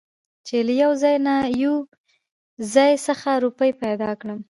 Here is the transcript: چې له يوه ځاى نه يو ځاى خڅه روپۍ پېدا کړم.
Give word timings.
چې 0.47 0.55
له 0.67 0.73
يوه 0.81 0.95
ځاى 1.01 1.15
نه 1.25 1.35
يو 1.63 1.75
ځاى 2.73 2.93
خڅه 3.21 3.33
روپۍ 3.45 3.71
پېدا 3.81 4.11
کړم. 4.21 4.39